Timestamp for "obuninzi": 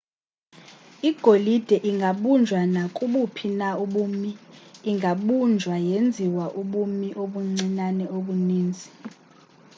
8.17-8.89